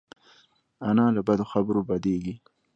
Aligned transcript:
انا 0.89 1.05
له 1.15 1.21
بدو 1.27 1.45
خبرو 1.51 1.81
بدېږي 1.89 2.35